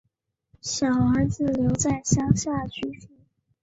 [0.61, 3.07] 小儿子留在乡下居住